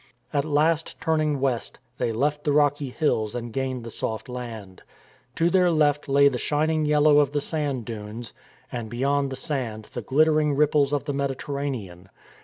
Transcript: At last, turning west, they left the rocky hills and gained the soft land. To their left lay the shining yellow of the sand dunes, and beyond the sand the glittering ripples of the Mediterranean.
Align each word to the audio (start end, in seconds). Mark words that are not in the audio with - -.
At 0.33 0.45
last, 0.45 0.99
turning 0.99 1.39
west, 1.39 1.77
they 1.99 2.11
left 2.11 2.43
the 2.43 2.51
rocky 2.51 2.89
hills 2.89 3.35
and 3.35 3.53
gained 3.53 3.83
the 3.83 3.91
soft 3.91 4.27
land. 4.27 4.81
To 5.35 5.51
their 5.51 5.69
left 5.69 6.09
lay 6.09 6.27
the 6.27 6.39
shining 6.39 6.85
yellow 6.85 7.19
of 7.19 7.33
the 7.33 7.39
sand 7.39 7.85
dunes, 7.85 8.33
and 8.71 8.89
beyond 8.89 9.29
the 9.29 9.35
sand 9.35 9.89
the 9.93 10.01
glittering 10.01 10.55
ripples 10.55 10.91
of 10.91 11.03
the 11.03 11.13
Mediterranean. 11.13 12.09